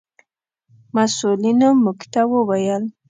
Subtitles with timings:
[0.95, 2.83] مسؤلینو موږ ته و ویل: